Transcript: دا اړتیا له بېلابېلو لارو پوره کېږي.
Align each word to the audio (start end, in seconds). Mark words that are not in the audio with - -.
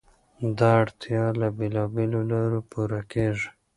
دا 0.57 0.71
اړتیا 0.83 1.23
له 1.39 1.47
بېلابېلو 1.57 2.21
لارو 2.31 2.59
پوره 2.71 3.01
کېږي. 3.11 3.49